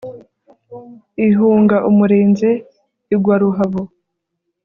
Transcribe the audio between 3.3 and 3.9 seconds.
ruhabo